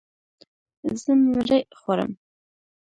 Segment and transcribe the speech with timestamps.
[1.01, 2.11] زه مړۍ خورم.